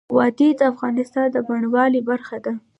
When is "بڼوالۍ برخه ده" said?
1.47-2.53